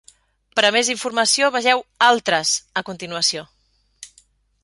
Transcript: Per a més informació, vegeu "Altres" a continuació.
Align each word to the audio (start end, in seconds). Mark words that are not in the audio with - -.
Per 0.59 0.61
a 0.67 0.69
més 0.75 0.87
informació, 0.93 1.49
vegeu 1.57 1.83
"Altres" 2.07 2.55
a 2.81 2.85
continuació. 2.87 3.47